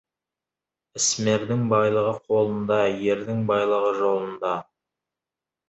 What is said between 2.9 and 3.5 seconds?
ердің